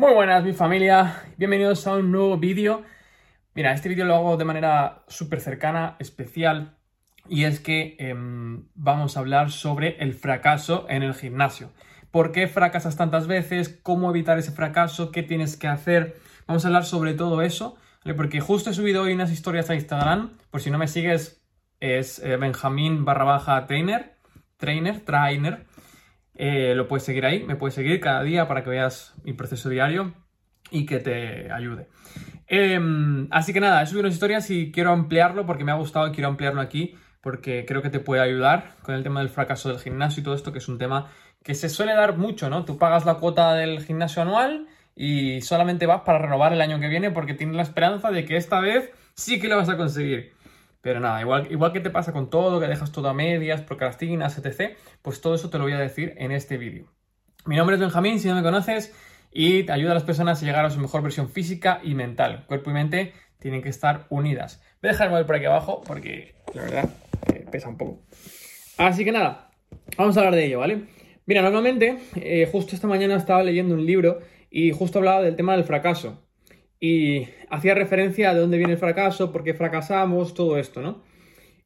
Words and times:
Muy 0.00 0.14
buenas 0.14 0.42
mi 0.42 0.54
familia, 0.54 1.24
bienvenidos 1.36 1.86
a 1.86 1.96
un 1.96 2.10
nuevo 2.10 2.38
vídeo. 2.38 2.84
Mira, 3.52 3.74
este 3.74 3.90
vídeo 3.90 4.06
lo 4.06 4.14
hago 4.14 4.38
de 4.38 4.46
manera 4.46 5.04
súper 5.08 5.42
cercana, 5.42 5.96
especial, 5.98 6.78
y 7.28 7.44
es 7.44 7.60
que 7.60 7.96
em, 7.98 8.64
vamos 8.74 9.14
a 9.14 9.20
hablar 9.20 9.50
sobre 9.50 9.98
el 10.02 10.14
fracaso 10.14 10.86
en 10.88 11.02
el 11.02 11.12
gimnasio. 11.12 11.70
¿Por 12.10 12.32
qué 12.32 12.48
fracasas 12.48 12.96
tantas 12.96 13.26
veces? 13.26 13.78
¿Cómo 13.82 14.08
evitar 14.08 14.38
ese 14.38 14.52
fracaso? 14.52 15.12
¿Qué 15.12 15.22
tienes 15.22 15.58
que 15.58 15.68
hacer? 15.68 16.16
Vamos 16.46 16.64
a 16.64 16.68
hablar 16.68 16.86
sobre 16.86 17.12
todo 17.12 17.42
eso, 17.42 17.76
porque 18.16 18.40
justo 18.40 18.70
he 18.70 18.74
subido 18.74 19.02
hoy 19.02 19.12
unas 19.12 19.30
historias 19.30 19.68
a 19.68 19.74
Instagram, 19.74 20.38
por 20.50 20.62
si 20.62 20.70
no 20.70 20.78
me 20.78 20.88
sigues 20.88 21.44
es 21.78 22.20
eh, 22.20 22.38
Benjamín 22.38 23.04
barra 23.04 23.24
baja 23.24 23.66
trainer, 23.66 24.16
trainer, 24.56 25.00
trainer, 25.00 25.66
eh, 26.42 26.74
lo 26.74 26.88
puedes 26.88 27.04
seguir 27.04 27.26
ahí, 27.26 27.44
me 27.44 27.54
puedes 27.54 27.74
seguir 27.74 28.00
cada 28.00 28.22
día 28.22 28.48
para 28.48 28.64
que 28.64 28.70
veas 28.70 29.14
mi 29.24 29.34
proceso 29.34 29.68
diario 29.68 30.14
y 30.70 30.86
que 30.86 30.98
te 30.98 31.52
ayude. 31.52 31.88
Em, 32.46 33.28
así 33.30 33.52
que 33.52 33.60
nada, 33.60 33.82
he 33.82 33.86
subido 33.86 34.00
unas 34.00 34.14
historias 34.14 34.48
y 34.48 34.72
quiero 34.72 34.90
ampliarlo 34.90 35.44
porque 35.44 35.64
me 35.64 35.72
ha 35.72 35.74
gustado 35.74 36.08
y 36.08 36.12
quiero 36.12 36.28
ampliarlo 36.28 36.62
aquí 36.62 36.94
porque 37.20 37.66
creo 37.68 37.82
que 37.82 37.90
te 37.90 38.00
puede 38.00 38.22
ayudar 38.22 38.76
con 38.80 38.94
el 38.94 39.02
tema 39.02 39.20
del 39.20 39.28
fracaso 39.28 39.68
del 39.68 39.80
gimnasio 39.80 40.22
y 40.22 40.24
todo 40.24 40.34
esto, 40.34 40.50
que 40.50 40.60
es 40.60 40.68
un 40.68 40.78
tema 40.78 41.10
que 41.42 41.54
se 41.54 41.68
suele 41.68 41.92
dar 41.92 42.16
mucho, 42.16 42.48
¿no? 42.48 42.64
Tú 42.64 42.78
pagas 42.78 43.04
la 43.04 43.16
cuota 43.16 43.52
del 43.52 43.84
gimnasio 43.84 44.22
anual 44.22 44.66
y 44.96 45.42
solamente 45.42 45.84
vas 45.84 46.00
para 46.06 46.20
renovar 46.20 46.54
el 46.54 46.62
año 46.62 46.80
que 46.80 46.88
viene 46.88 47.10
porque 47.10 47.34
tienes 47.34 47.56
la 47.56 47.62
esperanza 47.64 48.10
de 48.10 48.24
que 48.24 48.38
esta 48.38 48.60
vez 48.60 48.90
sí 49.12 49.38
que 49.38 49.48
lo 49.48 49.58
vas 49.58 49.68
a 49.68 49.76
conseguir. 49.76 50.32
Pero 50.82 51.00
nada, 51.00 51.20
igual, 51.20 51.48
igual 51.50 51.72
que 51.72 51.80
te 51.80 51.90
pasa 51.90 52.12
con 52.12 52.30
todo, 52.30 52.58
que 52.60 52.66
dejas 52.66 52.92
todo 52.92 53.08
a 53.08 53.14
medias, 53.14 53.60
procrastinas, 53.60 54.38
etc., 54.38 54.76
pues 55.02 55.20
todo 55.20 55.34
eso 55.34 55.50
te 55.50 55.58
lo 55.58 55.64
voy 55.64 55.74
a 55.74 55.78
decir 55.78 56.14
en 56.16 56.32
este 56.32 56.56
vídeo. 56.56 56.86
Mi 57.44 57.56
nombre 57.56 57.76
es 57.76 57.80
Benjamín, 57.80 58.18
si 58.18 58.28
no 58.28 58.34
me 58.34 58.42
conoces, 58.42 58.94
y 59.30 59.64
te 59.64 59.72
ayuda 59.72 59.92
a 59.92 59.94
las 59.94 60.04
personas 60.04 60.42
a 60.42 60.46
llegar 60.46 60.64
a 60.64 60.70
su 60.70 60.80
mejor 60.80 61.02
versión 61.02 61.28
física 61.28 61.80
y 61.82 61.94
mental. 61.94 62.44
Cuerpo 62.46 62.70
y 62.70 62.72
mente 62.72 63.12
tienen 63.38 63.62
que 63.62 63.68
estar 63.68 64.06
unidas. 64.08 64.62
Voy 64.82 64.88
a 64.88 64.92
dejar 64.92 65.06
el 65.08 65.12
móvil 65.12 65.26
por 65.26 65.36
aquí 65.36 65.44
abajo 65.44 65.82
porque 65.86 66.34
la 66.54 66.62
verdad 66.62 66.90
eh, 67.32 67.46
pesa 67.50 67.68
un 67.68 67.76
poco. 67.76 68.02
Así 68.78 69.04
que 69.04 69.12
nada, 69.12 69.50
vamos 69.96 70.16
a 70.16 70.20
hablar 70.20 70.34
de 70.34 70.46
ello, 70.46 70.60
¿vale? 70.60 70.84
Mira, 71.26 71.42
normalmente, 71.42 71.98
eh, 72.16 72.48
justo 72.50 72.74
esta 72.74 72.88
mañana 72.88 73.16
estaba 73.16 73.42
leyendo 73.42 73.74
un 73.74 73.84
libro 73.84 74.20
y 74.50 74.72
justo 74.72 74.98
hablaba 74.98 75.22
del 75.22 75.36
tema 75.36 75.54
del 75.54 75.64
fracaso 75.64 76.26
y 76.80 77.28
hacía 77.50 77.74
referencia 77.74 78.30
a 78.30 78.34
de 78.34 78.40
dónde 78.40 78.56
viene 78.56 78.72
el 78.72 78.78
fracaso, 78.78 79.30
por 79.30 79.44
qué 79.44 79.52
fracasamos, 79.52 80.32
todo 80.32 80.56
esto, 80.56 80.80
¿no? 80.80 81.02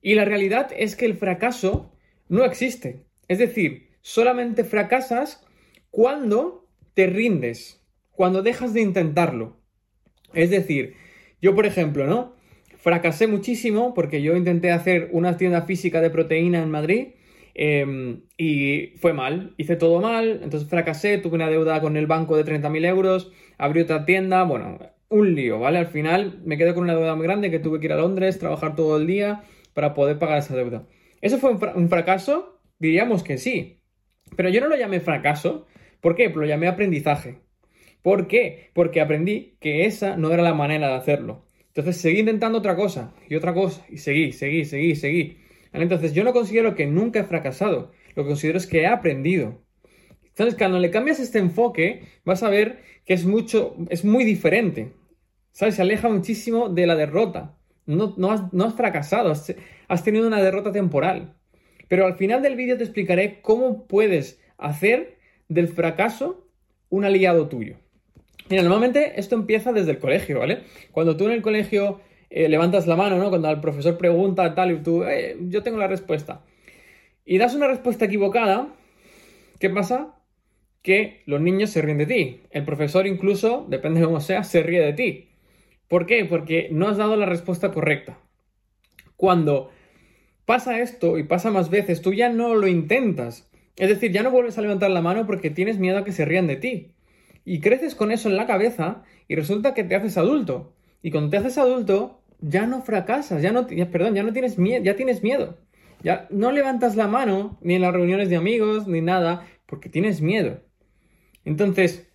Y 0.02 0.16
la 0.16 0.24
realidad 0.24 0.70
es 0.76 0.96
que 0.96 1.06
el 1.06 1.14
fracaso 1.14 1.92
no 2.28 2.44
existe. 2.44 3.04
Es 3.28 3.38
decir, 3.38 3.90
solamente 4.02 4.64
fracasas 4.64 5.46
cuando 5.90 6.66
te 6.94 7.06
rindes, 7.06 7.80
cuando 8.10 8.42
dejas 8.42 8.74
de 8.74 8.82
intentarlo. 8.82 9.56
Es 10.34 10.50
decir, 10.50 10.94
yo 11.40 11.54
por 11.54 11.64
ejemplo, 11.64 12.06
¿no? 12.06 12.34
Fracasé 12.76 13.28
muchísimo 13.28 13.94
porque 13.94 14.20
yo 14.20 14.36
intenté 14.36 14.72
hacer 14.72 15.08
una 15.12 15.36
tienda 15.36 15.62
física 15.62 16.00
de 16.00 16.10
proteína 16.10 16.62
en 16.62 16.70
Madrid 16.70 17.06
em, 17.54 18.22
y 18.36 18.92
fue 18.98 19.12
mal, 19.14 19.54
hice 19.56 19.76
todo 19.76 20.00
mal, 20.00 20.40
entonces 20.42 20.68
fracasé, 20.68 21.18
tuve 21.18 21.36
una 21.36 21.48
deuda 21.48 21.80
con 21.80 21.96
el 21.96 22.06
banco 22.06 22.36
de 22.36 22.44
30.000 22.44 22.84
euros, 22.86 23.32
abrí 23.56 23.80
otra 23.80 24.04
tienda, 24.04 24.42
bueno, 24.42 24.78
un 25.08 25.34
lío, 25.34 25.58
¿vale? 25.58 25.78
Al 25.78 25.86
final 25.86 26.40
me 26.44 26.56
quedé 26.56 26.74
con 26.74 26.84
una 26.84 26.94
deuda 26.94 27.14
muy 27.14 27.26
grande 27.26 27.50
que 27.50 27.58
tuve 27.58 27.80
que 27.80 27.86
ir 27.86 27.92
a 27.92 27.96
Londres, 27.96 28.38
trabajar 28.38 28.74
todo 28.74 28.96
el 28.96 29.06
día 29.06 29.44
para 29.72 29.94
poder 29.94 30.18
pagar 30.18 30.38
esa 30.38 30.56
deuda. 30.56 30.86
¿Eso 31.20 31.38
fue 31.38 31.50
un, 31.50 31.88
fracaso? 31.88 32.60
Diríamos 32.78 33.22
que 33.22 33.38
sí. 33.38 33.80
Pero 34.36 34.48
yo 34.48 34.60
no 34.60 34.68
lo 34.68 34.76
llamé 34.76 35.00
fracaso. 35.00 35.66
¿Por 36.00 36.14
qué? 36.14 36.28
Lo 36.28 36.44
llamé 36.44 36.68
aprendizaje. 36.68 37.38
¿Por 38.02 38.26
qué? 38.26 38.70
Porque 38.74 39.00
aprendí 39.00 39.56
que 39.60 39.86
esa 39.86 40.16
no 40.16 40.32
era 40.32 40.42
la 40.42 40.54
manera 40.54 40.88
de 40.88 40.94
hacerlo. 40.94 41.46
Entonces 41.68 41.96
seguí 41.96 42.20
intentando 42.20 42.58
otra 42.58 42.76
cosa 42.76 43.14
y 43.28 43.34
otra 43.34 43.54
cosa 43.54 43.84
y 43.88 43.98
seguí, 43.98 44.32
seguí, 44.32 44.64
seguí, 44.64 44.94
seguí. 44.94 45.38
Entonces 45.72 46.12
yo 46.12 46.22
no 46.22 46.32
considero 46.32 46.74
que 46.74 46.86
nunca 46.86 47.20
he 47.20 47.24
fracasado. 47.24 47.92
Lo 48.14 48.22
que 48.22 48.28
considero 48.28 48.58
es 48.58 48.66
que 48.66 48.82
he 48.82 48.86
aprendido. 48.86 49.63
Entonces 50.34 50.58
cuando 50.58 50.80
le 50.80 50.90
cambias 50.90 51.20
este 51.20 51.38
enfoque 51.38 52.02
vas 52.24 52.42
a 52.42 52.50
ver 52.50 52.80
que 53.06 53.14
es 53.14 53.24
mucho, 53.24 53.76
es 53.88 54.04
muy 54.04 54.24
diferente. 54.24 54.92
¿Sabes? 55.52 55.76
Se 55.76 55.82
aleja 55.82 56.08
muchísimo 56.08 56.68
de 56.68 56.86
la 56.88 56.96
derrota. 56.96 57.56
No, 57.86 58.14
has, 58.30 58.74
fracasado, 58.74 59.30
has, 59.30 60.04
tenido 60.04 60.26
una 60.26 60.42
derrota 60.42 60.72
temporal. 60.72 61.34
Pero 61.86 62.06
al 62.06 62.16
final 62.16 62.42
del 62.42 62.56
vídeo 62.56 62.76
te 62.76 62.82
explicaré 62.82 63.40
cómo 63.42 63.86
puedes 63.86 64.40
hacer 64.58 65.18
del 65.48 65.68
fracaso 65.68 66.48
un 66.88 67.04
aliado 67.04 67.48
tuyo. 67.48 67.76
Mira, 68.48 68.62
normalmente 68.62 69.20
esto 69.20 69.36
empieza 69.36 69.72
desde 69.72 69.92
el 69.92 69.98
colegio, 69.98 70.40
¿vale? 70.40 70.62
Cuando 70.90 71.16
tú 71.16 71.26
en 71.26 71.32
el 71.32 71.42
colegio 71.42 72.00
eh, 72.30 72.48
levantas 72.48 72.88
la 72.88 72.96
mano, 72.96 73.18
¿no? 73.18 73.28
Cuando 73.28 73.48
el 73.50 73.60
profesor 73.60 73.96
pregunta 73.96 74.56
tal 74.56 74.72
y 74.72 74.82
tú, 74.82 75.04
eh, 75.04 75.36
yo 75.42 75.62
tengo 75.62 75.78
la 75.78 75.86
respuesta. 75.86 76.42
Y 77.24 77.38
das 77.38 77.54
una 77.54 77.68
respuesta 77.68 78.06
equivocada, 78.06 78.74
¿qué 79.60 79.70
pasa? 79.70 80.14
Que 80.84 81.22
los 81.26 81.40
niños 81.40 81.70
se 81.70 81.82
ríen 81.82 81.98
de 81.98 82.06
ti. 82.06 82.42
El 82.50 82.64
profesor 82.64 83.08
incluso, 83.08 83.66
depende 83.68 83.98
de 83.98 84.06
cómo 84.06 84.20
sea, 84.20 84.44
se 84.44 84.62
ríe 84.62 84.80
de 84.80 84.92
ti. 84.92 85.30
¿Por 85.88 86.06
qué? 86.06 86.24
Porque 86.26 86.68
no 86.70 86.88
has 86.88 86.96
dado 86.96 87.16
la 87.16 87.26
respuesta 87.26 87.72
correcta. 87.72 88.18
Cuando 89.16 89.70
pasa 90.44 90.80
esto 90.80 91.18
y 91.18 91.24
pasa 91.24 91.50
más 91.50 91.70
veces, 91.70 92.02
tú 92.02 92.12
ya 92.12 92.28
no 92.28 92.54
lo 92.54 92.66
intentas. 92.66 93.50
Es 93.76 93.88
decir, 93.88 94.12
ya 94.12 94.22
no 94.22 94.30
vuelves 94.30 94.58
a 94.58 94.62
levantar 94.62 94.90
la 94.90 95.02
mano 95.02 95.26
porque 95.26 95.50
tienes 95.50 95.78
miedo 95.78 95.98
a 95.98 96.04
que 96.04 96.12
se 96.12 96.24
rían 96.24 96.46
de 96.46 96.56
ti. 96.56 96.92
Y 97.44 97.60
creces 97.60 97.94
con 97.94 98.12
eso 98.12 98.28
en 98.28 98.36
la 98.36 98.46
cabeza 98.46 99.02
y 99.26 99.34
resulta 99.34 99.74
que 99.74 99.84
te 99.84 99.96
haces 99.96 100.16
adulto. 100.16 100.74
Y 101.02 101.10
cuando 101.10 101.30
te 101.30 101.38
haces 101.38 101.58
adulto, 101.58 102.22
ya 102.40 102.66
no 102.66 102.82
fracasas, 102.82 103.42
ya 103.42 103.52
no, 103.52 103.66
perdón, 103.66 104.14
ya 104.14 104.22
no 104.22 104.32
tienes 104.32 104.58
miedo, 104.58 104.82
ya 104.82 104.96
tienes 104.96 105.22
miedo. 105.22 105.58
Ya 106.02 106.26
no 106.30 106.52
levantas 106.52 106.96
la 106.96 107.08
mano 107.08 107.58
ni 107.62 107.74
en 107.74 107.82
las 107.82 107.92
reuniones 107.92 108.28
de 108.28 108.36
amigos 108.36 108.86
ni 108.86 109.00
nada 109.00 109.46
porque 109.66 109.88
tienes 109.88 110.20
miedo. 110.20 110.60
Entonces, 111.44 112.06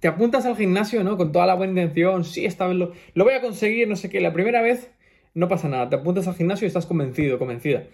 te 0.00 0.08
apuntas 0.08 0.46
al 0.46 0.56
gimnasio, 0.56 1.02
¿no? 1.04 1.16
Con 1.16 1.32
toda 1.32 1.46
la 1.46 1.54
buena 1.54 1.72
intención, 1.72 2.24
sí, 2.24 2.44
esta 2.44 2.66
vez 2.66 2.76
lo, 2.76 2.92
voy 3.14 3.34
a 3.34 3.40
conseguir, 3.40 3.88
no 3.88 3.96
sé 3.96 4.08
qué. 4.08 4.20
La 4.20 4.32
primera 4.32 4.62
vez 4.62 4.90
no 5.34 5.48
pasa 5.48 5.68
nada, 5.68 5.88
te 5.88 5.96
apuntas 5.96 6.28
al 6.28 6.34
gimnasio 6.34 6.66
y 6.66 6.68
estás 6.68 6.86
convencido, 6.86 7.38
convencida. 7.38 7.84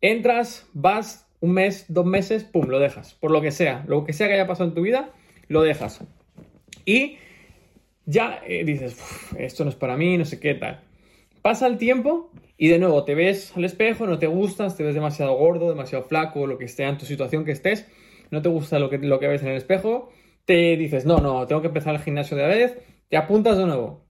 Entras, 0.00 0.68
vas 0.72 1.28
un 1.40 1.52
mes, 1.52 1.86
dos 1.88 2.06
meses, 2.06 2.44
pum, 2.44 2.68
lo 2.68 2.78
dejas. 2.78 3.14
Por 3.14 3.30
lo 3.30 3.40
que 3.40 3.50
sea, 3.50 3.84
lo 3.86 4.04
que 4.04 4.12
sea 4.12 4.28
que 4.28 4.34
haya 4.34 4.46
pasado 4.46 4.68
en 4.68 4.74
tu 4.74 4.82
vida, 4.82 5.10
lo 5.48 5.62
dejas. 5.62 6.00
Y 6.84 7.18
ya 8.06 8.40
eh, 8.46 8.64
dices, 8.64 8.96
esto 9.38 9.64
no 9.64 9.70
es 9.70 9.76
para 9.76 9.96
mí, 9.96 10.16
no 10.18 10.24
sé 10.24 10.40
qué 10.40 10.54
tal. 10.54 10.80
Pasa 11.42 11.66
el 11.66 11.76
tiempo 11.76 12.30
y 12.56 12.68
de 12.68 12.78
nuevo 12.78 13.04
te 13.04 13.14
ves 13.14 13.54
al 13.56 13.64
espejo, 13.64 14.06
no 14.06 14.18
te 14.18 14.26
gustas, 14.26 14.76
te 14.76 14.82
ves 14.82 14.94
demasiado 14.94 15.34
gordo, 15.34 15.68
demasiado 15.68 16.04
flaco, 16.04 16.46
lo 16.46 16.56
que 16.56 16.68
sea 16.68 16.88
en 16.88 16.98
tu 16.98 17.04
situación 17.04 17.44
que 17.44 17.52
estés, 17.52 17.86
no 18.30 18.42
te 18.42 18.48
gusta 18.48 18.78
lo 18.78 18.90
que, 18.90 18.98
lo 18.98 19.18
que 19.18 19.28
ves 19.28 19.42
en 19.42 19.48
el 19.48 19.56
espejo 19.56 20.10
te 20.44 20.76
dices, 20.76 21.06
no, 21.06 21.18
no, 21.18 21.46
tengo 21.46 21.62
que 21.62 21.68
empezar 21.68 21.94
el 21.94 22.02
gimnasio 22.02 22.36
de 22.36 22.46
vez, 22.46 22.78
te 23.08 23.16
apuntas 23.16 23.56
de 23.56 23.66
nuevo. 23.66 24.06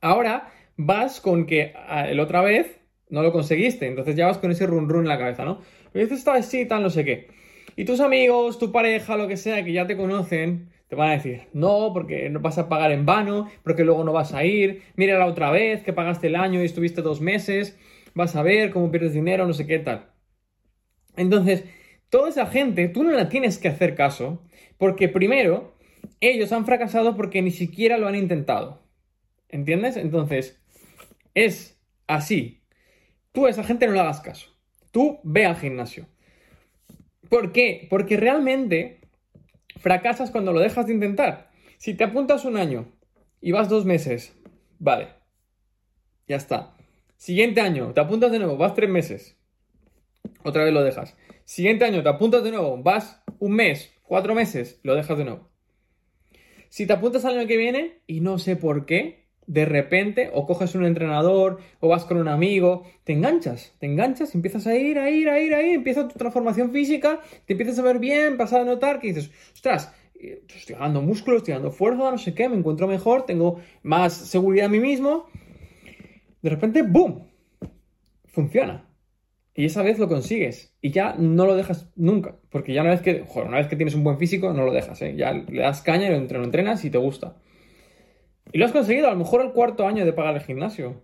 Ahora 0.00 0.52
vas 0.76 1.20
con 1.20 1.46
que 1.46 1.72
ah, 1.76 2.08
el 2.08 2.20
otra 2.20 2.42
vez 2.42 2.80
no 3.10 3.22
lo 3.22 3.32
conseguiste, 3.32 3.86
entonces 3.86 4.16
ya 4.16 4.26
vas 4.26 4.38
con 4.38 4.50
ese 4.50 4.66
run 4.66 4.88
run 4.88 5.02
en 5.02 5.08
la 5.08 5.18
cabeza, 5.18 5.44
¿no? 5.44 5.60
Y 5.94 6.00
dices, 6.00 6.18
esta 6.18 6.32
vez 6.32 6.46
sí, 6.46 6.66
tal, 6.66 6.82
no 6.82 6.90
sé 6.90 7.04
qué. 7.04 7.28
Y 7.76 7.84
tus 7.84 8.00
amigos, 8.00 8.58
tu 8.58 8.72
pareja, 8.72 9.16
lo 9.16 9.28
que 9.28 9.36
sea, 9.36 9.64
que 9.64 9.72
ya 9.72 9.86
te 9.86 9.96
conocen, 9.96 10.70
te 10.88 10.96
van 10.96 11.10
a 11.10 11.12
decir, 11.12 11.42
no, 11.52 11.90
porque 11.92 12.28
no 12.30 12.40
vas 12.40 12.58
a 12.58 12.68
pagar 12.68 12.92
en 12.92 13.06
vano, 13.06 13.48
porque 13.62 13.84
luego 13.84 14.04
no 14.04 14.12
vas 14.12 14.32
a 14.34 14.44
ir, 14.44 14.82
mira 14.96 15.18
la 15.18 15.26
otra 15.26 15.50
vez 15.50 15.82
que 15.82 15.92
pagaste 15.92 16.28
el 16.28 16.36
año 16.36 16.62
y 16.62 16.64
estuviste 16.64 17.02
dos 17.02 17.20
meses, 17.20 17.78
vas 18.14 18.34
a 18.36 18.42
ver 18.42 18.70
cómo 18.70 18.90
pierdes 18.90 19.12
dinero, 19.12 19.46
no 19.46 19.52
sé 19.52 19.66
qué 19.66 19.78
tal. 19.78 20.10
Entonces, 21.16 21.64
toda 22.10 22.28
esa 22.28 22.46
gente, 22.46 22.88
tú 22.88 23.04
no 23.04 23.12
la 23.12 23.28
tienes 23.28 23.58
que 23.58 23.68
hacer 23.68 23.94
caso, 23.94 24.42
porque 24.76 25.08
primero, 25.08 25.74
ellos 26.20 26.52
han 26.52 26.66
fracasado 26.66 27.16
porque 27.16 27.40
ni 27.40 27.50
siquiera 27.50 27.98
lo 27.98 28.08
han 28.08 28.16
intentado. 28.16 28.82
¿Entiendes? 29.48 29.96
Entonces, 29.96 30.60
es 31.34 31.80
así. 32.06 32.62
Tú 33.32 33.46
a 33.46 33.50
esa 33.50 33.64
gente 33.64 33.86
no 33.86 33.92
le 33.92 34.00
hagas 34.00 34.20
caso. 34.20 34.48
Tú 34.90 35.20
ve 35.22 35.46
al 35.46 35.56
gimnasio. 35.56 36.06
¿Por 37.28 37.52
qué? 37.52 37.86
Porque 37.88 38.16
realmente 38.16 39.00
fracasas 39.78 40.30
cuando 40.30 40.52
lo 40.52 40.60
dejas 40.60 40.86
de 40.86 40.94
intentar. 40.94 41.50
Si 41.78 41.94
te 41.94 42.04
apuntas 42.04 42.44
un 42.44 42.56
año 42.56 42.92
y 43.40 43.52
vas 43.52 43.68
dos 43.68 43.84
meses, 43.84 44.36
vale. 44.78 45.08
Ya 46.26 46.36
está. 46.36 46.76
Siguiente 47.16 47.60
año, 47.60 47.92
te 47.92 48.00
apuntas 48.00 48.32
de 48.32 48.38
nuevo, 48.38 48.56
vas 48.56 48.74
tres 48.74 48.90
meses. 48.90 49.36
Otra 50.42 50.64
vez 50.64 50.72
lo 50.72 50.82
dejas. 50.82 51.16
Siguiente 51.50 51.84
año, 51.84 52.04
te 52.04 52.08
apuntas 52.08 52.44
de 52.44 52.52
nuevo, 52.52 52.80
vas 52.80 53.24
un 53.40 53.50
mes, 53.50 53.92
cuatro 54.04 54.36
meses, 54.36 54.78
lo 54.84 54.94
dejas 54.94 55.18
de 55.18 55.24
nuevo. 55.24 55.48
Si 56.68 56.86
te 56.86 56.92
apuntas 56.92 57.24
al 57.24 57.36
año 57.36 57.48
que 57.48 57.56
viene 57.56 58.02
y 58.06 58.20
no 58.20 58.38
sé 58.38 58.54
por 58.54 58.86
qué, 58.86 59.26
de 59.48 59.64
repente, 59.64 60.30
o 60.32 60.46
coges 60.46 60.76
un 60.76 60.84
entrenador, 60.84 61.58
o 61.80 61.88
vas 61.88 62.04
con 62.04 62.18
un 62.18 62.28
amigo, 62.28 62.84
te 63.02 63.14
enganchas, 63.14 63.74
te 63.80 63.86
enganchas, 63.86 64.36
empiezas 64.36 64.68
a 64.68 64.76
ir, 64.76 65.00
a 65.00 65.10
ir, 65.10 65.28
a 65.28 65.40
ir, 65.40 65.52
a 65.52 65.60
ir, 65.60 65.74
empieza 65.74 66.06
tu 66.06 66.16
transformación 66.16 66.70
física, 66.70 67.18
te 67.46 67.54
empiezas 67.54 67.80
a 67.80 67.82
ver 67.82 67.98
bien, 67.98 68.36
pasas 68.36 68.60
a 68.60 68.64
notar 68.64 69.00
que 69.00 69.08
dices, 69.08 69.32
ostras, 69.52 69.92
estoy 70.14 70.76
ganando 70.76 71.02
músculo, 71.02 71.38
estoy 71.38 71.54
ganando 71.54 71.72
fuerza, 71.72 72.12
no 72.12 72.18
sé 72.18 72.32
qué, 72.32 72.48
me 72.48 72.58
encuentro 72.58 72.86
mejor, 72.86 73.26
tengo 73.26 73.60
más 73.82 74.12
seguridad 74.12 74.66
en 74.66 74.70
mí 74.70 74.78
mismo. 74.78 75.26
De 76.42 76.50
repente, 76.50 76.82
¡boom! 76.82 77.26
Funciona. 78.26 78.89
Y 79.60 79.66
esa 79.66 79.82
vez 79.82 79.98
lo 79.98 80.08
consigues. 80.08 80.74
Y 80.80 80.90
ya 80.90 81.16
no 81.18 81.44
lo 81.44 81.54
dejas 81.54 81.92
nunca. 81.94 82.38
Porque 82.48 82.72
ya 82.72 82.80
una 82.80 82.92
vez 82.92 83.02
que, 83.02 83.24
una 83.34 83.58
vez 83.58 83.66
que 83.66 83.76
tienes 83.76 83.94
un 83.94 84.02
buen 84.02 84.16
físico, 84.16 84.54
no 84.54 84.64
lo 84.64 84.72
dejas, 84.72 85.02
¿eh? 85.02 85.14
Ya 85.18 85.32
le 85.32 85.60
das 85.60 85.82
caña 85.82 86.06
y 86.06 86.10
lo 86.12 86.16
entrenas 86.16 86.82
y 86.82 86.88
te 86.88 86.96
gusta. 86.96 87.36
Y 88.52 88.56
lo 88.56 88.64
has 88.64 88.72
conseguido 88.72 89.08
a 89.08 89.10
lo 89.10 89.18
mejor 89.18 89.42
al 89.42 89.52
cuarto 89.52 89.86
año 89.86 90.06
de 90.06 90.14
pagar 90.14 90.34
el 90.34 90.40
gimnasio. 90.40 91.02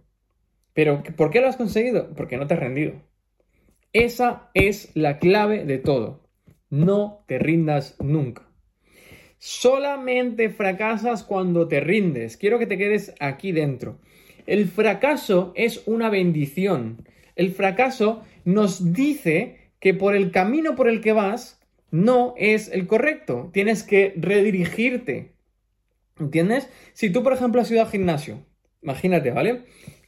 Pero 0.72 1.02
¿por 1.18 1.28
qué 1.28 1.42
lo 1.42 1.48
has 1.48 1.58
conseguido? 1.58 2.14
Porque 2.14 2.38
no 2.38 2.46
te 2.46 2.54
has 2.54 2.60
rendido. 2.60 2.94
Esa 3.92 4.48
es 4.54 4.90
la 4.94 5.18
clave 5.18 5.66
de 5.66 5.76
todo. 5.76 6.26
No 6.70 7.24
te 7.26 7.38
rindas 7.38 7.96
nunca. 8.00 8.48
Solamente 9.36 10.48
fracasas 10.48 11.24
cuando 11.24 11.68
te 11.68 11.80
rindes. 11.80 12.38
Quiero 12.38 12.58
que 12.58 12.66
te 12.66 12.78
quedes 12.78 13.14
aquí 13.20 13.52
dentro. 13.52 13.98
El 14.46 14.64
fracaso 14.64 15.52
es 15.56 15.82
una 15.86 16.08
bendición. 16.08 17.06
El 17.34 17.50
fracaso 17.52 18.22
nos 18.46 18.92
dice 18.92 19.72
que 19.80 19.92
por 19.92 20.14
el 20.16 20.30
camino 20.30 20.76
por 20.76 20.88
el 20.88 21.02
que 21.02 21.12
vas 21.12 21.60
no 21.90 22.32
es 22.38 22.68
el 22.68 22.86
correcto. 22.86 23.50
Tienes 23.52 23.82
que 23.82 24.14
redirigirte. 24.16 25.32
¿Entiendes? 26.18 26.70
Si 26.94 27.10
tú, 27.10 27.22
por 27.22 27.32
ejemplo, 27.34 27.60
has 27.60 27.70
ido 27.70 27.82
al 27.82 27.90
gimnasio, 27.90 28.38
imagínate, 28.82 29.32
¿vale? 29.32 29.64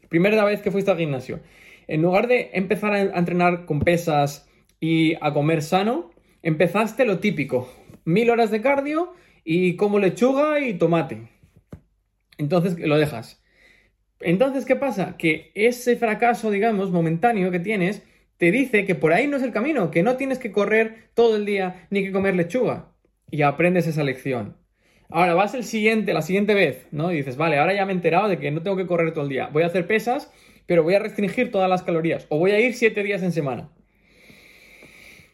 Primera 0.08 0.42
vez 0.44 0.62
que 0.62 0.70
fuiste 0.70 0.90
al 0.90 0.98
gimnasio. 0.98 1.40
En 1.88 2.00
lugar 2.00 2.28
de 2.28 2.50
empezar 2.54 2.94
a 2.94 3.00
entrenar 3.18 3.66
con 3.66 3.80
pesas 3.80 4.48
y 4.80 5.14
a 5.20 5.34
comer 5.34 5.60
sano, 5.60 6.10
empezaste 6.42 7.04
lo 7.04 7.18
típico. 7.18 7.70
Mil 8.04 8.30
horas 8.30 8.50
de 8.50 8.60
cardio 8.60 9.12
y 9.44 9.74
como 9.74 9.98
lechuga 9.98 10.60
y 10.60 10.74
tomate. 10.74 11.28
Entonces 12.38 12.78
lo 12.78 12.96
dejas. 12.96 13.42
Entonces, 14.20 14.64
¿qué 14.64 14.76
pasa? 14.76 15.16
Que 15.16 15.50
ese 15.54 15.96
fracaso, 15.96 16.50
digamos, 16.50 16.90
momentáneo 16.90 17.50
que 17.50 17.60
tienes, 17.60 18.02
te 18.38 18.50
dice 18.50 18.84
que 18.86 18.94
por 18.94 19.12
ahí 19.12 19.26
no 19.26 19.36
es 19.36 19.42
el 19.42 19.52
camino, 19.52 19.90
que 19.90 20.02
no 20.02 20.16
tienes 20.16 20.38
que 20.38 20.52
correr 20.52 21.10
todo 21.14 21.36
el 21.36 21.44
día 21.44 21.86
ni 21.90 22.02
que 22.02 22.12
comer 22.12 22.34
lechuga. 22.36 22.92
Y 23.30 23.42
aprendes 23.42 23.86
esa 23.86 24.04
lección. 24.04 24.56
Ahora 25.10 25.34
vas 25.34 25.54
el 25.54 25.64
siguiente, 25.64 26.12
la 26.14 26.22
siguiente 26.22 26.54
vez, 26.54 26.86
¿no? 26.90 27.12
Y 27.12 27.16
dices, 27.16 27.36
vale, 27.36 27.58
ahora 27.58 27.74
ya 27.74 27.84
me 27.84 27.92
he 27.92 27.96
enterado 27.96 28.28
de 28.28 28.38
que 28.38 28.50
no 28.50 28.62
tengo 28.62 28.76
que 28.76 28.86
correr 28.86 29.12
todo 29.12 29.24
el 29.24 29.30
día. 29.30 29.48
Voy 29.52 29.62
a 29.62 29.66
hacer 29.66 29.86
pesas, 29.86 30.32
pero 30.66 30.82
voy 30.82 30.94
a 30.94 30.98
restringir 30.98 31.50
todas 31.50 31.68
las 31.68 31.82
calorías. 31.82 32.26
O 32.28 32.38
voy 32.38 32.52
a 32.52 32.60
ir 32.60 32.74
siete 32.74 33.02
días 33.02 33.22
en 33.22 33.32
semana. 33.32 33.70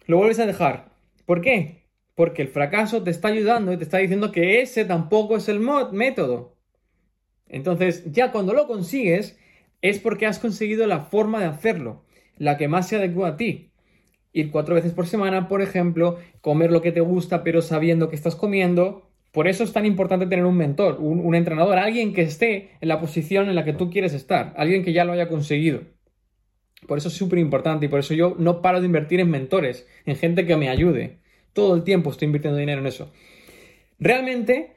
Lo 0.07 0.17
vuelves 0.17 0.39
a 0.39 0.47
dejar. 0.47 0.93
¿Por 1.27 1.41
qué? 1.41 1.85
Porque 2.15 2.43
el 2.43 2.49
fracaso 2.49 3.03
te 3.03 3.11
está 3.11 3.29
ayudando 3.29 3.73
y 3.73 3.77
te 3.77 3.85
está 3.85 3.99
diciendo 3.99 4.33
que 4.33 4.61
ese 4.61 4.85
tampoco 4.85 5.37
es 5.37 5.49
el 5.49 5.61
método. 5.61 6.57
Entonces, 7.49 8.11
ya 8.13 8.33
cuando 8.33 8.55
lo 8.55 8.67
consigues, 8.67 9.39
es 9.83 9.99
porque 9.99 10.27
has 10.27 10.39
conseguido 10.39 10.87
la 10.87 11.01
forma 11.01 11.41
de 11.41 11.47
hacerlo, 11.47 12.05
la 12.39 12.57
que 12.57 12.69
más 12.69 12.89
se 12.89 12.97
adecua 12.97 13.29
a 13.29 13.37
ti. 13.37 13.71
Ir 14.33 14.51
cuatro 14.51 14.75
veces 14.75 14.93
por 14.93 15.07
semana, 15.07 15.49
por 15.49 15.63
ejemplo, 15.63 16.19
comer 16.41 16.73
lo 16.73 16.83
que 16.83 16.93
te 16.93 17.01
gusta, 17.01 17.45
pero 17.45 17.63
sabiendo 17.63 18.09
que 18.09 18.17
estás 18.17 18.35
comiendo, 18.35 19.09
por 19.35 19.49
eso 19.49 19.65
es 19.65 19.73
tan 19.73 19.85
importante 19.85 20.27
tener 20.27 20.45
un 20.45 20.57
mentor, 20.57 20.99
un, 21.01 21.35
entrenador, 21.35 21.77
alguien 21.77 22.13
que 22.13 22.23
esté 22.23 22.71
en 22.81 22.87
la 22.89 23.01
posición 23.01 23.49
en 23.49 23.57
la 23.57 23.65
que 23.65 23.73
tú 23.73 23.91
quieres 23.91 24.15
estar, 24.15 24.55
alguien 24.57 24.85
que 24.85 24.93
ya 24.93 25.05
lo 25.05 25.13
haya 25.13 25.27
conseguido. 25.29 25.81
Por 26.87 26.99
eso 26.99 27.09
es 27.09 27.15
súper 27.15 27.41
importante 27.41 27.87
y 27.87 27.89
por 27.89 27.99
eso 27.99 28.15
yo 28.15 28.37
no 28.39 28.63
paro 28.63 28.81
de 28.81 28.87
invertir 28.87 29.19
en 29.19 29.31
mentores, 29.31 29.89
en 30.07 30.15
gente 30.15 30.47
que 30.47 30.57
me 30.57 30.69
ayude. 30.69 31.19
Todo 31.53 31.75
el 31.75 31.83
tiempo 31.83 32.11
estoy 32.11 32.27
invirtiendo 32.27 32.59
dinero 32.59 32.81
en 32.81 32.87
eso. 32.87 33.13
Realmente, 33.99 34.75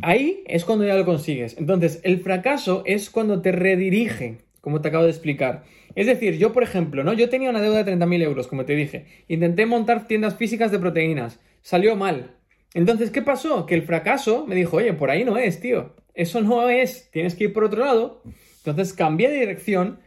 ahí 0.00 0.44
es 0.46 0.64
cuando 0.64 0.86
ya 0.86 0.94
lo 0.94 1.04
consigues. 1.04 1.56
Entonces, 1.58 2.00
el 2.04 2.20
fracaso 2.20 2.82
es 2.86 3.10
cuando 3.10 3.42
te 3.42 3.52
redirige, 3.52 4.38
como 4.62 4.80
te 4.80 4.88
acabo 4.88 5.04
de 5.04 5.10
explicar. 5.10 5.64
Es 5.98 6.06
decir, 6.06 6.38
yo, 6.38 6.52
por 6.52 6.62
ejemplo, 6.62 7.02
¿no? 7.02 7.12
Yo 7.12 7.28
tenía 7.28 7.50
una 7.50 7.60
deuda 7.60 7.82
de 7.82 7.92
30.000 7.92 8.22
euros, 8.22 8.46
como 8.46 8.64
te 8.64 8.76
dije. 8.76 9.06
Intenté 9.26 9.66
montar 9.66 10.06
tiendas 10.06 10.36
físicas 10.36 10.70
de 10.70 10.78
proteínas. 10.78 11.40
Salió 11.60 11.96
mal. 11.96 12.36
Entonces, 12.72 13.10
¿qué 13.10 13.20
pasó? 13.20 13.66
Que 13.66 13.74
el 13.74 13.82
fracaso 13.82 14.46
me 14.46 14.54
dijo, 14.54 14.76
oye, 14.76 14.92
por 14.92 15.10
ahí 15.10 15.24
no 15.24 15.36
es, 15.38 15.58
tío. 15.58 15.96
Eso 16.14 16.40
no 16.40 16.68
es, 16.68 17.10
tienes 17.10 17.34
que 17.34 17.44
ir 17.46 17.52
por 17.52 17.64
otro 17.64 17.84
lado. 17.84 18.22
Entonces 18.58 18.92
cambié 18.92 19.28
de 19.28 19.40
dirección 19.40 19.98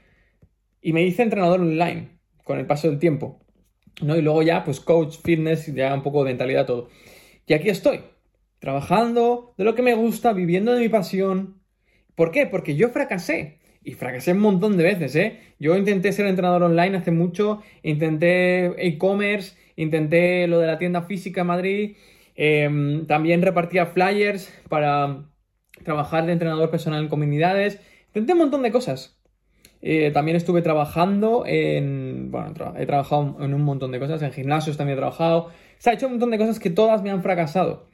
y 0.81 0.93
me 0.93 1.03
hice 1.03 1.23
entrenador 1.23 1.59
online 1.59 2.19
con 2.45 2.57
el 2.57 2.65
paso 2.65 2.89
del 2.89 2.97
tiempo. 2.97 3.41
¿no? 4.01 4.15
Y 4.15 4.21
luego 4.21 4.43
ya, 4.43 4.63
pues 4.63 4.79
coach, 4.79 5.17
fitness, 5.21 5.75
ya 5.75 5.93
un 5.93 6.03
poco 6.03 6.23
de 6.23 6.29
mentalidad, 6.29 6.65
todo. 6.65 6.87
Y 7.45 7.51
aquí 7.53 7.67
estoy, 7.67 7.99
trabajando 8.59 9.55
de 9.57 9.65
lo 9.65 9.75
que 9.75 9.81
me 9.81 9.93
gusta, 9.93 10.31
viviendo 10.31 10.73
de 10.73 10.79
mi 10.79 10.87
pasión. 10.87 11.61
¿Por 12.15 12.31
qué? 12.31 12.45
Porque 12.45 12.77
yo 12.77 12.91
fracasé. 12.91 13.59
Y 13.83 13.93
fracasé 13.93 14.33
un 14.33 14.39
montón 14.39 14.77
de 14.77 14.83
veces, 14.83 15.15
¿eh? 15.15 15.39
Yo 15.59 15.75
intenté 15.75 16.11
ser 16.11 16.27
entrenador 16.27 16.63
online 16.63 16.97
hace 16.97 17.11
mucho, 17.11 17.61
intenté 17.81 18.65
e-commerce, 18.85 19.55
intenté 19.75 20.47
lo 20.47 20.59
de 20.59 20.67
la 20.67 20.77
tienda 20.77 21.01
física 21.01 21.41
en 21.41 21.47
Madrid, 21.47 21.95
Em, 22.35 23.05
también 23.07 23.41
repartía 23.41 23.85
flyers 23.85 24.51
para 24.69 25.25
trabajar 25.83 26.25
de 26.25 26.33
entrenador 26.33 26.69
personal 26.69 27.03
en 27.03 27.09
comunidades. 27.09 27.79
Intenté 28.07 28.33
un 28.33 28.39
montón 28.39 28.63
de 28.63 28.71
cosas. 28.71 29.21
Eh, 29.81 30.11
también 30.11 30.37
estuve 30.37 30.61
trabajando 30.61 31.43
en. 31.45 32.31
Bueno, 32.31 32.53
he 32.77 32.85
trabajado 32.85 33.37
en 33.41 33.53
un 33.53 33.61
montón 33.63 33.91
de 33.91 33.99
cosas. 33.99 34.21
En 34.21 34.31
gimnasios 34.31 34.77
también 34.77 34.97
he 34.97 35.01
trabajado. 35.01 35.49
Se 35.77 35.89
ha 35.89 35.93
hecho 35.93 36.07
un 36.07 36.13
montón 36.13 36.31
de 36.31 36.37
cosas 36.37 36.59
que 36.59 36.69
todas 36.69 37.01
me 37.01 37.09
han 37.09 37.23
fracasado. 37.23 37.89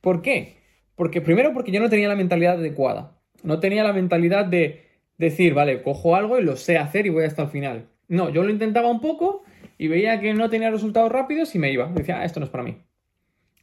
¿Por 0.00 0.22
qué? 0.22 0.56
Porque 0.94 1.20
primero 1.20 1.52
porque 1.52 1.72
yo 1.72 1.80
no 1.80 1.90
tenía 1.90 2.08
la 2.08 2.16
mentalidad 2.16 2.54
adecuada. 2.54 3.18
No 3.42 3.60
tenía 3.60 3.84
la 3.84 3.92
mentalidad 3.92 4.46
de 4.46 4.85
decir, 5.18 5.54
vale, 5.54 5.82
cojo 5.82 6.16
algo 6.16 6.38
y 6.38 6.42
lo 6.42 6.56
sé 6.56 6.78
hacer 6.78 7.06
y 7.06 7.10
voy 7.10 7.24
hasta 7.24 7.42
el 7.42 7.48
final. 7.48 7.88
No, 8.08 8.30
yo 8.30 8.42
lo 8.42 8.50
intentaba 8.50 8.88
un 8.88 9.00
poco 9.00 9.42
y 9.78 9.88
veía 9.88 10.20
que 10.20 10.34
no 10.34 10.48
tenía 10.50 10.70
resultados 10.70 11.10
rápidos 11.10 11.54
y 11.54 11.58
me 11.58 11.70
iba. 11.70 11.88
Decía, 11.88 12.20
ah, 12.20 12.24
esto 12.24 12.40
no 12.40 12.46
es 12.46 12.50
para 12.50 12.64
mí. 12.64 12.78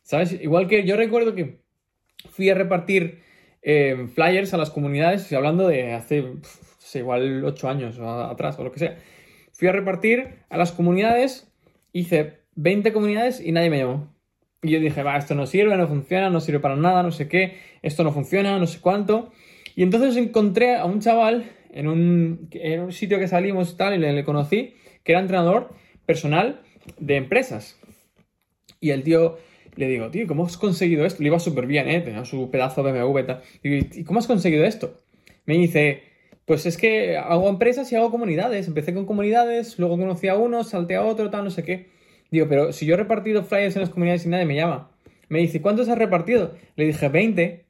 ¿Sabes? 0.04 0.34
Igual 0.34 0.68
que 0.68 0.84
yo 0.84 0.98
recuerdo 0.98 1.34
que 1.34 1.62
fui 2.30 2.50
a 2.50 2.56
repartir 2.56 3.22
eh, 3.62 4.08
flyers 4.14 4.54
a 4.54 4.58
las 4.58 4.70
comunidades, 4.70 5.32
hablando 5.32 5.68
de 5.68 5.94
hace, 5.94 6.34
igual 6.96 7.44
ocho 7.46 7.70
años 7.70 7.98
atrás 8.00 8.60
o 8.60 8.64
lo 8.64 8.72
que 8.72 8.80
sea. 8.80 8.98
Fui 9.54 9.68
a 9.68 9.72
repartir 9.72 10.40
a 10.50 10.58
las 10.58 10.72
comunidades, 10.72 11.52
hice 11.94 12.40
20 12.56 12.92
comunidades 12.92 13.40
y 13.40 13.52
nadie 13.52 13.70
me 13.70 13.80
llamó. 13.80 14.14
Y 14.62 14.72
yo 14.72 14.80
dije, 14.80 15.04
va, 15.04 15.18
esto 15.18 15.36
no 15.36 15.46
sirve, 15.46 15.76
no 15.78 15.88
funciona, 15.88 16.30
no 16.30 16.40
sirve 16.40 16.60
para 16.60 16.76
nada, 16.76 17.04
no 17.04 17.12
sé 17.12 17.28
qué, 17.28 17.58
esto 17.82 18.04
no 18.04 18.12
funciona, 18.12 18.58
no 18.60 18.68
sé 18.68 18.80
cuánto. 18.80 19.32
Y 19.76 19.84
entonces 19.84 20.16
encontré 20.18 20.76
a 20.76 20.86
un 20.86 21.00
chaval 21.00 21.52
en 21.72 21.88
un, 21.88 22.50
en 22.52 22.80
un 22.82 22.92
sitio 22.92 23.20
que 23.20 23.28
salimos 23.28 23.78
tal, 23.78 23.96
y 23.96 23.98
le, 23.98 24.24
conocí, 24.24 24.76
que 25.04 25.14
era 25.14 25.22
entrenador 25.22 25.74
personal 26.06 26.62
de 27.00 27.16
empresas. 27.16 27.80
Y 28.80 28.92
el 28.92 29.04
tío 29.04 29.38
le 29.76 29.88
digo, 29.88 30.10
tío, 30.12 30.28
¿cómo 30.28 30.46
has 30.46 30.58
conseguido 30.58 31.06
esto? 31.06 31.24
Le 31.24 31.28
iba 31.28 31.40
súper 31.40 31.66
bien, 31.66 31.90
¿eh? 31.90 32.02
Tenía 32.02 32.26
su 32.26 32.52
pedazo 32.52 32.84
de 32.84 32.92
BMW. 32.92 33.20
¿y 33.64 34.04
cómo 34.04 34.20
has 34.20 34.28
conseguido 34.28 34.66
esto? 34.66 35.00
Me 35.46 35.56
dice, 35.56 36.04
pues 36.46 36.66
es 36.66 36.78
que 36.78 37.18
hago 37.18 37.50
empresas 37.50 37.92
y 37.92 37.96
hago 37.96 38.12
comunidades. 38.12 38.68
Empecé 38.68 38.94
con 38.94 39.06
comunidades, 39.06 39.80
luego 39.80 39.98
conocí 39.98 40.28
a 40.28 40.36
uno, 40.36 40.64
salté 40.64 40.96
a 40.96 41.04
otro, 41.04 41.30
tal, 41.30 41.46
no 41.46 41.50
sé 41.50 41.64
qué. 41.64 41.90
Digo, 42.30 42.48
pero 42.48 42.72
si 42.72 42.86
yo 42.86 42.94
he 42.94 42.98
repartido 42.98 43.44
flyers 43.44 43.76
en 43.76 43.82
las 43.82 43.90
comunidades 43.90 44.26
y 44.26 44.30
nadie 44.30 44.46
me 44.46 44.56
llama. 44.56 44.92
Me 45.30 45.40
dice, 45.40 45.62
¿cuántos 45.62 45.90
has 45.90 45.98
repartido? 45.98 46.56
Le 46.76 46.86
dije, 46.86 47.08
20. 47.08 47.63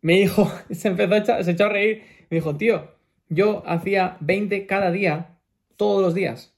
Me 0.00 0.14
dijo, 0.14 0.50
se 0.70 0.88
empezó 0.88 1.14
a 1.14 1.18
echar, 1.18 1.44
se 1.44 1.50
echó 1.52 1.66
a 1.66 1.70
reír. 1.70 2.02
Me 2.30 2.36
dijo, 2.36 2.56
tío, 2.56 2.94
yo 3.28 3.62
hacía 3.66 4.16
20 4.20 4.66
cada 4.66 4.90
día, 4.90 5.38
todos 5.76 6.02
los 6.02 6.14
días. 6.14 6.54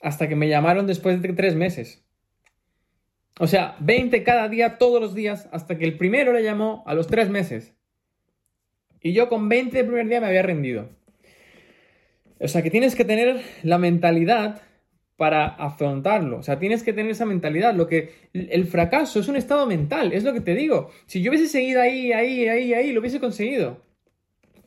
Hasta 0.00 0.28
que 0.28 0.36
me 0.36 0.48
llamaron 0.48 0.86
después 0.86 1.20
de 1.22 1.32
tres 1.32 1.54
meses. 1.54 2.04
O 3.40 3.46
sea, 3.46 3.76
20 3.80 4.22
cada 4.22 4.48
día, 4.48 4.78
todos 4.78 5.00
los 5.00 5.14
días, 5.14 5.48
hasta 5.50 5.76
que 5.76 5.84
el 5.84 5.96
primero 5.96 6.32
le 6.32 6.42
llamó 6.42 6.84
a 6.86 6.94
los 6.94 7.06
tres 7.06 7.30
meses. 7.30 7.74
Y 9.00 9.12
yo 9.12 9.28
con 9.28 9.48
20 9.48 9.80
el 9.80 9.86
primer 9.86 10.08
día 10.08 10.20
me 10.20 10.28
había 10.28 10.42
rendido. 10.42 10.88
O 12.38 12.48
sea, 12.48 12.62
que 12.62 12.70
tienes 12.70 12.94
que 12.94 13.04
tener 13.04 13.42
la 13.62 13.78
mentalidad 13.78 14.62
para 15.16 15.46
afrontarlo. 15.46 16.38
O 16.38 16.42
sea, 16.42 16.58
tienes 16.58 16.82
que 16.82 16.92
tener 16.92 17.12
esa 17.12 17.26
mentalidad. 17.26 17.74
Lo 17.74 17.86
que 17.86 18.12
el 18.32 18.66
fracaso 18.66 19.20
es 19.20 19.28
un 19.28 19.36
estado 19.36 19.66
mental, 19.66 20.12
es 20.12 20.24
lo 20.24 20.32
que 20.32 20.40
te 20.40 20.54
digo. 20.54 20.90
Si 21.06 21.22
yo 21.22 21.30
hubiese 21.30 21.48
seguido 21.48 21.80
ahí, 21.80 22.12
ahí, 22.12 22.48
ahí, 22.48 22.74
ahí, 22.74 22.92
lo 22.92 23.00
hubiese 23.00 23.20
conseguido. 23.20 23.82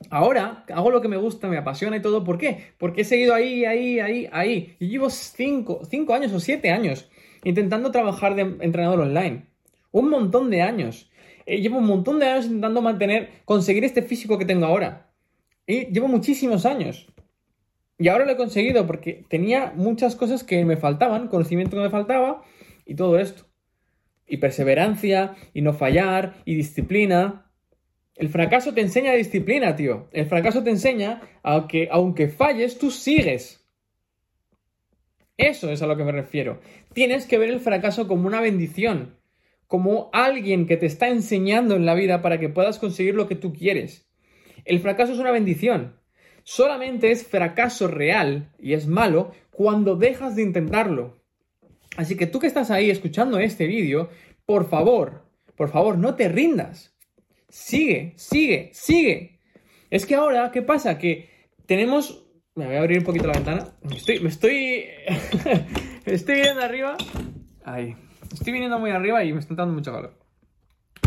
Ahora 0.09 0.63
hago 0.69 0.91
lo 0.91 1.01
que 1.01 1.07
me 1.07 1.17
gusta, 1.17 1.47
me 1.47 1.57
apasiona 1.57 1.97
y 1.97 2.01
todo. 2.01 2.23
¿Por 2.23 2.37
qué? 2.37 2.59
Porque 2.77 3.01
he 3.01 3.05
seguido 3.05 3.33
ahí, 3.33 3.65
ahí, 3.65 3.99
ahí, 3.99 4.29
ahí. 4.31 4.75
Y 4.79 4.87
llevo 4.89 5.09
5 5.09 5.81
años 6.13 6.33
o 6.33 6.39
7 6.39 6.69
años 6.69 7.09
intentando 7.43 7.91
trabajar 7.91 8.35
de 8.35 8.41
entrenador 8.41 9.01
online. 9.01 9.45
Un 9.91 10.09
montón 10.09 10.49
de 10.49 10.61
años. 10.61 11.09
Eh, 11.45 11.61
llevo 11.61 11.77
un 11.77 11.87
montón 11.87 12.19
de 12.19 12.27
años 12.27 12.45
intentando 12.45 12.81
mantener, 12.81 13.29
conseguir 13.45 13.85
este 13.85 14.01
físico 14.01 14.37
que 14.37 14.45
tengo 14.45 14.65
ahora. 14.65 15.09
Y 15.65 15.85
llevo 15.85 16.07
muchísimos 16.07 16.65
años. 16.65 17.07
Y 17.99 18.09
ahora 18.09 18.25
lo 18.25 18.31
he 18.31 18.37
conseguido 18.37 18.85
porque 18.85 19.25
tenía 19.27 19.73
muchas 19.75 20.15
cosas 20.15 20.43
que 20.43 20.63
me 20.65 20.77
faltaban, 20.77 21.27
conocimiento 21.29 21.75
que 21.75 21.83
me 21.83 21.89
faltaba 21.89 22.43
y 22.85 22.95
todo 22.95 23.17
esto. 23.19 23.43
y 24.29 24.37
perseverancia 24.37 25.35
y 25.53 25.61
no 25.61 25.73
fallar 25.73 26.35
y 26.43 26.55
disciplina. 26.55 27.49
El 28.15 28.27
fracaso 28.29 28.73
te 28.73 28.81
enseña 28.81 29.13
disciplina, 29.13 29.75
tío. 29.75 30.09
El 30.11 30.25
fracaso 30.25 30.63
te 30.63 30.69
enseña 30.69 31.21
a 31.43 31.65
que 31.67 31.87
aunque 31.91 32.27
falles, 32.27 32.77
tú 32.77 32.91
sigues. 32.91 33.65
Eso 35.37 35.71
es 35.71 35.81
a 35.81 35.87
lo 35.87 35.95
que 35.95 36.03
me 36.03 36.11
refiero. 36.11 36.59
Tienes 36.93 37.25
que 37.25 37.37
ver 37.37 37.49
el 37.49 37.59
fracaso 37.61 38.07
como 38.07 38.27
una 38.27 38.41
bendición, 38.41 39.17
como 39.67 40.09
alguien 40.11 40.65
que 40.65 40.77
te 40.77 40.87
está 40.87 41.07
enseñando 41.09 41.75
en 41.75 41.85
la 41.85 41.93
vida 41.93 42.21
para 42.21 42.39
que 42.39 42.49
puedas 42.49 42.79
conseguir 42.79 43.15
lo 43.15 43.27
que 43.27 43.35
tú 43.35 43.53
quieres. 43.53 44.09
El 44.65 44.79
fracaso 44.79 45.13
es 45.13 45.19
una 45.19 45.31
bendición. 45.31 46.01
Solamente 46.49 47.11
es 47.11 47.27
fracaso 47.27 47.89
real 47.89 48.53
y 48.57 48.71
es 48.71 48.87
malo 48.87 49.33
cuando 49.51 49.97
dejas 49.97 50.37
de 50.37 50.43
intentarlo. 50.43 51.17
Así 51.97 52.15
que 52.15 52.25
tú 52.25 52.39
que 52.39 52.47
estás 52.47 52.71
ahí 52.71 52.89
escuchando 52.89 53.37
este 53.37 53.67
vídeo, 53.67 54.09
por 54.45 54.69
favor, 54.69 55.25
por 55.57 55.69
favor, 55.69 55.97
no 55.97 56.15
te 56.15 56.29
rindas. 56.29 56.95
Sigue, 57.49 58.13
sigue, 58.15 58.69
sigue. 58.71 59.41
Es 59.89 60.05
que 60.05 60.15
ahora, 60.15 60.49
¿qué 60.53 60.61
pasa? 60.61 60.97
Que 60.97 61.29
tenemos... 61.65 62.25
Me 62.55 62.65
voy 62.65 62.75
a 62.77 62.79
abrir 62.79 62.99
un 62.99 63.03
poquito 63.03 63.27
la 63.27 63.33
ventana. 63.33 63.67
Me 63.81 63.97
estoy... 63.97 64.19
Me 64.21 64.29
estoy, 64.29 64.85
me 66.05 66.13
estoy 66.13 66.35
viendo 66.35 66.61
arriba. 66.61 66.95
Ahí. 67.65 67.93
Estoy 68.31 68.53
viniendo 68.53 68.79
muy 68.79 68.91
arriba 68.91 69.21
y 69.21 69.33
me 69.33 69.41
está 69.41 69.53
dando 69.53 69.73
mucho 69.73 69.91
calor. 69.91 70.17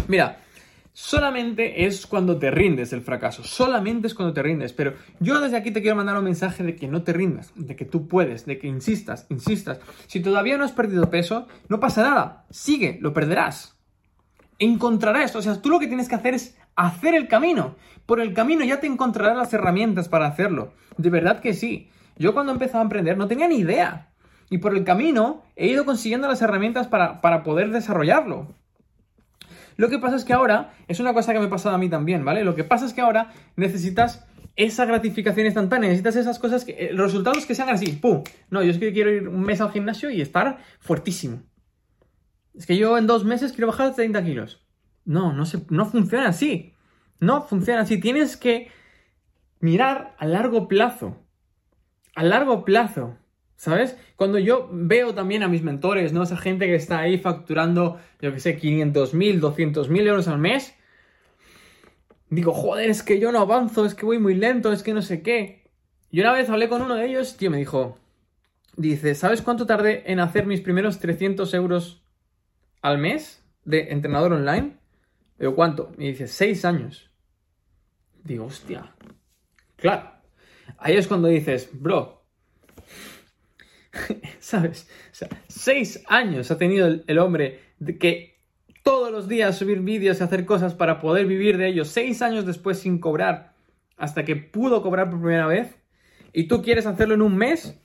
Mira, 0.07 0.39
solamente 0.93 1.87
es 1.87 2.07
cuando 2.07 2.39
te 2.39 2.51
rindes 2.51 2.93
el 2.93 3.03
fracaso. 3.03 3.43
Solamente 3.45 4.07
es 4.07 4.15
cuando 4.15 4.35
te 4.35 4.43
rindes. 4.43 4.73
Pero 4.73 4.95
yo 5.19 5.41
desde 5.41 5.57
aquí 5.57 5.71
te 5.71 5.83
quiero 5.83 5.97
mandar 5.97 6.17
un 6.17 6.25
mensaje 6.25 6.63
de 6.63 6.77
que 6.77 6.89
no 6.89 7.03
te 7.03 7.13
rindas, 7.13 7.53
de 7.55 7.77
que 7.77 7.85
tú 7.85 8.09
puedes, 8.09 8.47
de 8.47 8.59
que 8.59 8.67
insistas, 8.67 9.27
insistas. 9.29 9.81
Si 10.07 10.21
todavía 10.21 10.59
no 10.59 10.65
has 10.65 10.73
perdido 10.73 11.11
peso, 11.11 11.47
no 11.69 11.81
pasa 11.81 12.03
nada. 12.03 12.47
Sigue, 12.51 12.99
lo 13.01 13.13
perderás 13.13 13.81
encontrarás, 14.61 15.35
o 15.35 15.43
sea, 15.43 15.61
tú 15.61 15.71
lo 15.71 15.81
que 15.81 15.89
tienes 15.89 16.09
que 16.09 16.15
hacer 16.15 16.35
es 16.35 16.57
hacer 16.77 17.15
el 17.15 17.27
camino. 17.27 17.75
Por 18.07 18.21
el 18.21 18.33
camino 18.33 18.65
ya 18.65 18.79
te 18.79 18.87
encontrarás 18.87 19.37
las 19.37 19.53
herramientas 19.53 20.09
para 20.09 20.27
hacerlo. 20.27 20.75
De 20.97 21.11
verdad 21.11 21.41
que 21.41 21.55
sí. 21.55 21.91
Yo 22.17 22.35
cuando 22.35 22.53
empezaba 22.53 22.81
a 22.81 22.85
emprender 22.85 23.17
no 23.17 23.27
tenía 23.27 23.49
ni 23.49 23.57
idea. 23.57 24.13
Y 24.51 24.59
por 24.59 24.77
el 24.77 24.85
camino 24.85 25.43
he 25.57 25.69
ido 25.69 25.85
consiguiendo 25.85 26.29
las 26.29 26.43
herramientas 26.43 26.87
para, 26.87 27.21
para 27.21 27.43
poder 27.43 27.71
desarrollarlo. 27.71 28.55
Lo 29.81 29.89
que 29.89 29.99
pasa 29.99 30.17
es 30.17 30.27
que 30.27 30.35
ahora, 30.35 30.75
es 30.89 31.01
una 31.01 31.15
cosa 31.15 31.33
que 31.33 31.39
me 31.39 31.47
ha 31.47 31.49
pasado 31.49 31.75
a 31.75 31.79
mí 31.79 31.89
también, 31.89 32.23
¿vale? 32.23 32.45
Lo 32.45 32.55
que 32.55 32.65
pasa 32.65 32.85
es 32.85 32.93
que 32.93 33.01
ahora 33.01 33.33
necesitas 33.57 34.27
esa 34.55 34.85
gratificación 34.85 35.47
instantánea, 35.47 35.89
necesitas 35.89 36.17
esas 36.17 36.39
cosas, 36.39 36.67
que, 36.67 36.73
eh, 36.73 36.91
los 36.93 37.07
resultados 37.07 37.47
que 37.47 37.55
sean 37.55 37.71
así, 37.71 37.93
¡pum! 37.93 38.23
No, 38.51 38.63
yo 38.63 38.73
es 38.73 38.77
que 38.77 38.93
quiero 38.93 39.11
ir 39.11 39.27
un 39.27 39.41
mes 39.41 39.63
al 39.63 39.71
gimnasio 39.71 40.11
y 40.11 40.21
estar 40.21 40.59
fuertísimo. 40.81 41.45
Es 42.55 42.67
que 42.67 42.77
yo 42.77 42.99
en 42.99 43.07
dos 43.07 43.25
meses 43.25 43.53
quiero 43.53 43.69
bajar 43.69 43.95
30 43.95 44.23
kilos. 44.23 44.69
No, 45.07 45.33
no, 45.33 45.47
se, 45.47 45.65
no 45.71 45.87
funciona 45.87 46.29
así. 46.29 46.75
No 47.19 47.41
funciona 47.41 47.81
así. 47.81 47.99
Tienes 47.99 48.37
que 48.37 48.71
mirar 49.61 50.15
a 50.19 50.27
largo 50.27 50.69
plazo. 50.69 51.25
A 52.15 52.23
largo 52.23 52.67
plazo. 52.67 53.17
¿Sabes? 53.61 53.95
Cuando 54.17 54.39
yo 54.39 54.71
veo 54.73 55.13
también 55.13 55.43
a 55.43 55.49
mis 55.49 55.63
mentores, 55.63 56.15
¿no? 56.15 56.23
Esa 56.23 56.39
gente 56.39 56.65
que 56.65 56.77
está 56.77 57.01
ahí 57.01 57.19
facturando, 57.19 58.01
yo 58.19 58.33
que 58.33 58.41
sé, 58.41 58.57
500 58.57 59.13
mil, 59.13 59.39
200 59.39 59.91
mil 59.91 60.07
euros 60.07 60.29
al 60.29 60.39
mes. 60.39 60.75
Digo, 62.31 62.55
joder, 62.55 62.89
es 62.89 63.03
que 63.03 63.21
yo 63.21 63.33
no 63.33 63.41
avanzo, 63.41 63.85
es 63.85 63.95
que 63.95 64.07
voy 64.07 64.19
muy 64.19 64.35
lento, 64.35 64.73
es 64.73 64.83
que 64.83 64.95
no 64.95 65.03
sé 65.03 65.21
qué. 65.21 65.69
Y 66.11 66.21
una 66.21 66.33
vez 66.33 66.49
hablé 66.49 66.71
con 66.71 66.81
uno 66.81 66.95
de 66.95 67.05
ellos, 67.05 67.37
tío, 67.37 67.51
me 67.51 67.59
dijo, 67.59 67.99
dice, 68.79 69.15
¿sabes 69.15 69.43
cuánto 69.43 69.67
tardé 69.67 70.11
en 70.11 70.21
hacer 70.21 70.47
mis 70.47 70.63
primeros 70.63 70.99
300 70.99 71.53
euros 71.53 72.03
al 72.81 72.97
mes 72.97 73.45
de 73.67 73.93
entrenador 73.93 74.33
online. 74.33 74.79
Digo, 75.39 75.55
¿cuánto? 75.55 75.93
Me 75.99 76.07
dice, 76.07 76.29
seis 76.29 76.65
años. 76.65 77.11
Digo, 78.25 78.47
hostia. 78.47 78.95
Claro. 79.77 80.13
Ahí 80.79 80.97
es 80.97 81.07
cuando 81.07 81.29
dices, 81.29 81.69
bro. 81.73 82.20
¿Sabes? 84.39 84.89
O 85.11 85.15
sea, 85.15 85.29
seis 85.49 86.03
años 86.09 86.51
ha 86.51 86.59
tenido 86.59 86.89
el, 87.07 87.19
hombre 87.19 87.61
de 87.79 87.99
que 87.99 88.39
todos 88.83 89.11
los 89.11 89.29
días 89.29 89.59
subir 89.59 89.81
vídeos 89.81 90.21
y 90.21 90.23
hacer 90.23 90.47
cosas 90.47 90.75
para 90.75 91.01
poder 91.01 91.27
vivir 91.27 91.59
de 91.59 91.69
ellos. 91.69 91.89
Seis 91.89 92.23
años 92.23 92.47
después 92.47 92.79
sin 92.79 92.99
cobrar. 92.99 93.55
Hasta 93.97 94.25
que 94.25 94.37
pudo 94.37 94.83
cobrar 94.83 95.11
por 95.11 95.21
primera 95.21 95.47
vez. 95.47 95.77
Y 96.33 96.49
tú 96.49 96.63
quieres 96.63 96.87
hacerlo 96.87 97.15
en 97.15 97.23
un 97.23 97.37
mes. 97.37 97.79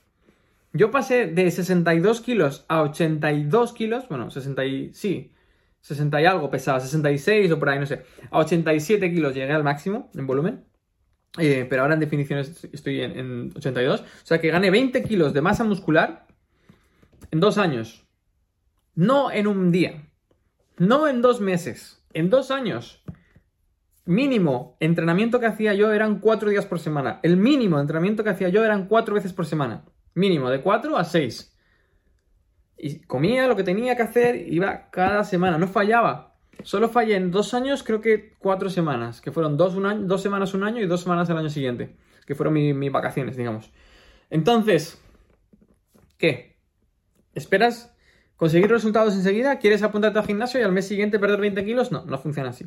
Yo 0.72 0.90
pasé 0.90 1.26
de 1.26 1.50
62 1.50 2.20
kilos 2.20 2.64
a 2.68 2.82
82 2.82 3.72
kilos, 3.72 4.08
bueno, 4.08 4.30
60 4.30 4.64
y, 4.66 4.92
sí, 4.92 5.32
60 5.80 6.20
y 6.20 6.26
algo 6.26 6.50
pesaba, 6.50 6.80
66 6.80 7.50
o 7.52 7.58
por 7.58 7.70
ahí, 7.70 7.78
no 7.78 7.86
sé, 7.86 8.02
a 8.30 8.38
87 8.38 9.10
kilos 9.10 9.34
llegué 9.34 9.52
al 9.52 9.64
máximo 9.64 10.10
en 10.14 10.26
volumen, 10.26 10.64
eh, 11.38 11.66
pero 11.68 11.82
ahora 11.82 11.94
en 11.94 12.00
definiciones 12.00 12.68
estoy 12.72 13.00
en, 13.00 13.18
en, 13.18 13.52
82, 13.56 14.00
o 14.00 14.04
sea 14.22 14.40
que 14.40 14.50
gané 14.50 14.70
20 14.70 15.02
kilos 15.02 15.32
de 15.32 15.42
masa 15.42 15.64
muscular 15.64 16.26
en 17.30 17.40
dos 17.40 17.58
años, 17.58 18.06
no 18.94 19.30
en 19.30 19.46
un 19.46 19.72
día, 19.72 20.08
no 20.78 21.08
en 21.08 21.22
dos 21.22 21.40
meses, 21.40 22.02
en 22.12 22.30
dos 22.30 22.50
años. 22.50 23.02
Mínimo 24.04 24.76
entrenamiento 24.78 25.40
que 25.40 25.46
hacía 25.46 25.74
yo 25.74 25.92
eran 25.92 26.20
cuatro 26.20 26.48
días 26.48 26.64
por 26.64 26.78
semana. 26.78 27.18
El 27.24 27.36
mínimo 27.36 27.80
entrenamiento 27.80 28.22
que 28.22 28.30
hacía 28.30 28.48
yo 28.48 28.64
eran 28.64 28.86
cuatro 28.86 29.16
veces 29.16 29.32
por 29.32 29.46
semana. 29.46 29.84
Mínimo, 30.16 30.48
de 30.48 30.62
4 30.62 30.96
a 30.96 31.04
6. 31.04 31.54
Y 32.78 33.00
comía 33.00 33.46
lo 33.46 33.54
que 33.54 33.64
tenía 33.64 33.96
que 33.96 34.02
hacer, 34.02 34.50
iba 34.50 34.88
cada 34.90 35.24
semana, 35.24 35.58
no 35.58 35.68
fallaba. 35.68 36.35
Solo 36.62 36.88
fallé 36.88 37.16
en 37.16 37.30
dos 37.30 37.54
años, 37.54 37.82
creo 37.82 38.00
que 38.00 38.34
cuatro 38.38 38.70
semanas, 38.70 39.20
que 39.20 39.30
fueron 39.30 39.56
dos, 39.56 39.74
un 39.74 39.86
año, 39.86 40.06
dos 40.06 40.22
semanas 40.22 40.54
un 40.54 40.64
año 40.64 40.82
y 40.82 40.86
dos 40.86 41.02
semanas 41.02 41.28
el 41.30 41.36
año 41.36 41.50
siguiente, 41.50 41.96
que 42.26 42.34
fueron 42.34 42.54
mis 42.54 42.92
vacaciones, 42.92 43.36
digamos. 43.36 43.70
Entonces, 44.30 45.00
¿qué? 46.18 46.56
¿Esperas 47.34 47.94
conseguir 48.36 48.70
resultados 48.70 49.14
enseguida? 49.14 49.58
¿Quieres 49.58 49.82
apuntarte 49.82 50.18
al 50.18 50.26
gimnasio 50.26 50.60
y 50.60 50.62
al 50.62 50.72
mes 50.72 50.88
siguiente 50.88 51.18
perder 51.18 51.40
20 51.40 51.64
kilos? 51.64 51.92
No, 51.92 52.04
no 52.04 52.18
funciona 52.18 52.50
así. 52.50 52.66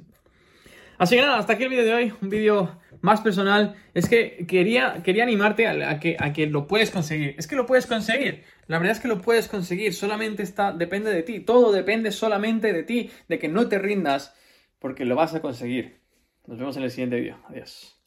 Así 0.99 1.15
que 1.15 1.21
nada, 1.21 1.37
hasta 1.37 1.53
aquí 1.53 1.63
el 1.63 1.69
vídeo 1.69 1.85
de 1.85 1.93
hoy, 1.93 2.13
un 2.21 2.29
vídeo 2.29 2.77
más 2.99 3.21
personal. 3.21 3.75
Es 3.93 4.09
que 4.09 4.45
quería, 4.45 5.01
quería 5.01 5.23
animarte 5.23 5.65
a, 5.65 5.97
que, 5.97 6.17
a 6.19 6.33
que 6.33 6.45
lo 6.47 6.67
puedes 6.67 6.91
conseguir. 6.91 7.35
Es 7.37 7.47
que 7.47 7.55
lo 7.55 7.65
puedes 7.65 7.87
conseguir. 7.87 8.43
La 8.67 8.79
verdad 8.79 8.91
es 8.91 8.99
que 8.99 9.07
lo 9.07 9.21
puedes 9.21 9.47
conseguir. 9.47 9.93
Solamente 9.93 10.43
está, 10.43 10.73
depende 10.73 11.11
de 11.11 11.23
ti. 11.23 11.39
Todo 11.39 11.71
depende 11.71 12.11
solamente 12.11 12.73
de 12.73 12.83
ti, 12.83 13.11
de 13.29 13.39
que 13.39 13.47
no 13.47 13.69
te 13.69 13.79
rindas, 13.79 14.35
porque 14.77 15.05
lo 15.05 15.15
vas 15.15 15.33
a 15.33 15.41
conseguir. 15.41 16.01
Nos 16.45 16.59
vemos 16.59 16.75
en 16.75 16.83
el 16.83 16.91
siguiente 16.91 17.15
vídeo. 17.15 17.39
Adiós. 17.47 17.98